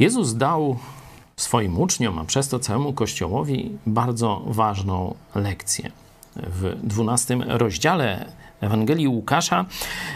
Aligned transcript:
Jezus 0.00 0.34
dał 0.34 0.78
swoim 1.36 1.78
uczniom, 1.78 2.18
a 2.18 2.24
przez 2.24 2.48
to 2.48 2.58
całemu 2.58 2.92
Kościołowi 2.92 3.70
bardzo 3.86 4.42
ważną 4.46 5.14
lekcję. 5.34 5.90
W 6.36 6.76
dwunastym 6.82 7.42
rozdziale 7.42 8.32
Ewangelii 8.60 9.08
Łukasza 9.08 9.64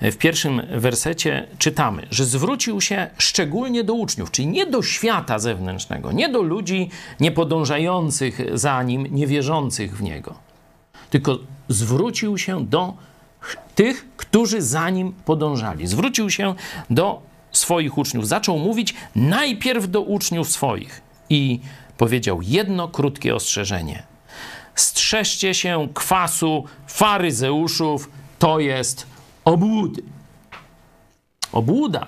w 0.00 0.16
pierwszym 0.16 0.62
wersecie 0.76 1.48
czytamy, 1.58 2.06
że 2.10 2.24
zwrócił 2.24 2.80
się 2.80 3.10
szczególnie 3.18 3.84
do 3.84 3.94
uczniów, 3.94 4.30
czyli 4.30 4.48
nie 4.48 4.66
do 4.66 4.82
świata 4.82 5.38
zewnętrznego, 5.38 6.12
nie 6.12 6.28
do 6.28 6.42
ludzi 6.42 6.90
niepodążających 7.20 8.40
za 8.58 8.82
nim, 8.82 9.06
niewierzących 9.10 9.96
w 9.96 10.02
niego, 10.02 10.34
tylko 11.10 11.38
zwrócił 11.68 12.38
się 12.38 12.66
do 12.66 12.94
tych, 13.74 14.06
którzy 14.16 14.62
za 14.62 14.90
nim 14.90 15.12
podążali. 15.24 15.86
Zwrócił 15.86 16.30
się 16.30 16.54
do 16.90 17.22
swoich 17.56 17.98
uczniów. 17.98 18.28
Zaczął 18.28 18.58
mówić 18.58 18.94
najpierw 19.14 19.90
do 19.90 20.00
uczniów 20.00 20.50
swoich 20.50 21.02
i 21.30 21.60
powiedział 21.96 22.42
jedno 22.42 22.88
krótkie 22.88 23.34
ostrzeżenie. 23.34 24.02
Strzeżcie 24.74 25.54
się 25.54 25.88
kwasu 25.94 26.64
faryzeuszów, 26.86 28.10
to 28.38 28.60
jest 28.60 29.06
obłudy. 29.44 30.02
Obłuda 31.52 32.06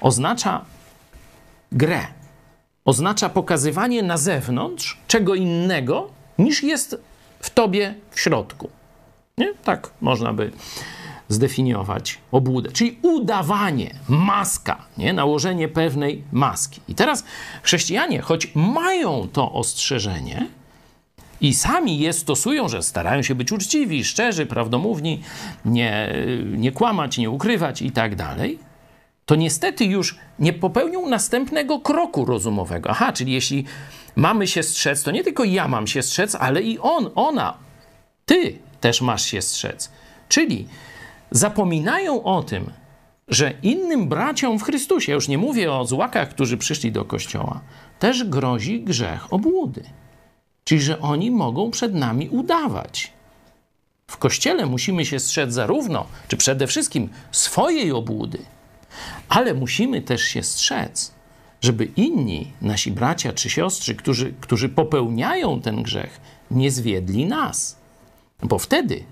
oznacza 0.00 0.64
grę, 1.72 2.06
oznacza 2.84 3.28
pokazywanie 3.28 4.02
na 4.02 4.16
zewnątrz 4.16 4.98
czego 5.06 5.34
innego 5.34 6.10
niż 6.38 6.62
jest 6.62 6.96
w 7.40 7.50
tobie 7.50 7.94
w 8.10 8.20
środku. 8.20 8.70
Nie? 9.38 9.54
Tak 9.64 9.90
można 10.00 10.32
by 10.32 10.52
zdefiniować 11.28 12.18
obłudę, 12.32 12.72
czyli 12.72 12.98
udawanie, 13.02 13.94
maska, 14.08 14.84
nie? 14.98 15.12
nałożenie 15.12 15.68
pewnej 15.68 16.24
maski. 16.32 16.80
I 16.88 16.94
teraz 16.94 17.24
chrześcijanie, 17.62 18.20
choć 18.20 18.52
mają 18.54 19.28
to 19.32 19.52
ostrzeżenie 19.52 20.46
i 21.40 21.54
sami 21.54 21.98
je 21.98 22.12
stosują, 22.12 22.68
że 22.68 22.82
starają 22.82 23.22
się 23.22 23.34
być 23.34 23.52
uczciwi, 23.52 24.04
szczerzy, 24.04 24.46
prawdomówni, 24.46 25.22
nie, 25.64 26.14
nie 26.56 26.72
kłamać, 26.72 27.18
nie 27.18 27.30
ukrywać 27.30 27.82
i 27.82 27.90
tak 27.90 28.16
dalej, 28.16 28.58
to 29.26 29.34
niestety 29.34 29.84
już 29.84 30.16
nie 30.38 30.52
popełnią 30.52 31.08
następnego 31.08 31.80
kroku 31.80 32.24
rozumowego. 32.24 32.90
Aha, 32.90 33.12
czyli 33.12 33.32
jeśli 33.32 33.64
mamy 34.16 34.46
się 34.46 34.62
strzec, 34.62 35.02
to 35.02 35.10
nie 35.10 35.24
tylko 35.24 35.44
ja 35.44 35.68
mam 35.68 35.86
się 35.86 36.02
strzec, 36.02 36.34
ale 36.34 36.62
i 36.62 36.78
on, 36.78 37.10
ona, 37.14 37.54
ty 38.26 38.58
też 38.80 39.00
masz 39.00 39.24
się 39.24 39.42
strzec. 39.42 39.90
Czyli 40.28 40.68
zapominają 41.30 42.22
o 42.22 42.42
tym, 42.42 42.70
że 43.28 43.52
innym 43.62 44.08
braciom 44.08 44.58
w 44.58 44.62
Chrystusie, 44.62 45.12
już 45.12 45.28
nie 45.28 45.38
mówię 45.38 45.72
o 45.72 45.84
złakach, 45.84 46.28
którzy 46.28 46.56
przyszli 46.56 46.92
do 46.92 47.04
kościoła, 47.04 47.60
też 47.98 48.24
grozi 48.24 48.80
grzech 48.80 49.32
obłudy. 49.32 49.82
Czyli, 50.64 50.80
że 50.80 51.00
oni 51.00 51.30
mogą 51.30 51.70
przed 51.70 51.94
nami 51.94 52.28
udawać. 52.28 53.12
W 54.06 54.16
kościele 54.16 54.66
musimy 54.66 55.06
się 55.06 55.18
strzec 55.18 55.52
zarówno, 55.52 56.06
czy 56.28 56.36
przede 56.36 56.66
wszystkim 56.66 57.08
swojej 57.32 57.92
obłudy, 57.92 58.38
ale 59.28 59.54
musimy 59.54 60.02
też 60.02 60.22
się 60.22 60.42
strzec, 60.42 61.12
żeby 61.60 61.84
inni, 61.84 62.52
nasi 62.62 62.92
bracia 62.92 63.32
czy 63.32 63.50
siostry, 63.50 63.94
którzy, 63.94 64.34
którzy 64.40 64.68
popełniają 64.68 65.60
ten 65.60 65.82
grzech, 65.82 66.20
nie 66.50 66.70
zwiedli 66.70 67.26
nas. 67.26 67.76
Bo 68.42 68.58
wtedy 68.58 69.04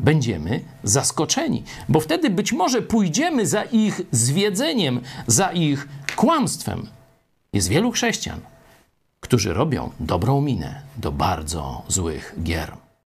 będziemy 0.00 0.60
zaskoczeni, 0.84 1.62
bo 1.88 2.00
wtedy 2.00 2.30
być 2.30 2.52
może 2.52 2.82
pójdziemy 2.82 3.46
za 3.46 3.62
ich 3.62 4.00
zwiedzeniem, 4.12 5.00
za 5.26 5.52
ich 5.52 5.88
kłamstwem. 6.16 6.86
Jest 7.52 7.68
wielu 7.68 7.90
chrześcijan, 7.90 8.40
którzy 9.20 9.54
robią 9.54 9.90
dobrą 10.00 10.40
minę 10.40 10.82
do 10.96 11.12
bardzo 11.12 11.82
złych 11.88 12.34
gier. 12.42 12.72